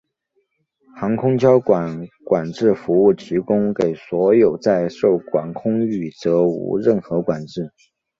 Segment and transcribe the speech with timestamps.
[0.97, 7.71] 航空交通管制服务提供给所有在受管空域则无任何管制。